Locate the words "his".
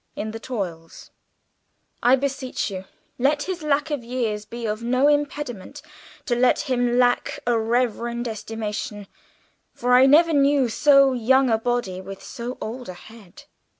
3.43-3.61